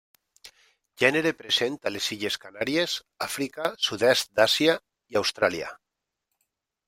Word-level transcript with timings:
Gènere 1.01 1.31
present 1.41 1.75
a 1.89 1.91
les 1.95 2.07
Illes 2.15 2.37
Canàries, 2.45 2.95
Àfrica, 3.25 3.67
sud-est 3.89 4.33
d'Àsia 4.39 4.75
i 5.15 5.19
Austràlia. 5.21 5.69